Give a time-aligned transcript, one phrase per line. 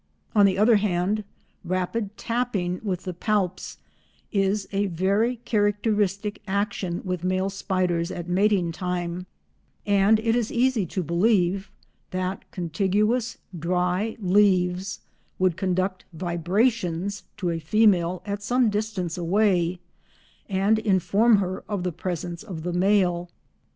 [0.33, 1.23] On the other hand
[1.63, 3.77] rapid tapping with the palps
[4.31, 9.27] is a very characteristic action with male spiders at mating time,
[9.85, 11.69] and it is easy to believe
[12.09, 15.01] that contiguous dry leaves
[15.37, 19.79] would conduct vibrations to a female at some distance away
[20.49, 23.29] and inform her of the presence of the male.